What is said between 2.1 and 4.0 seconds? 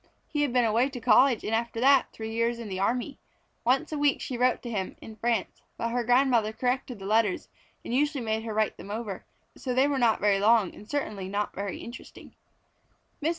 three years in the army. Once a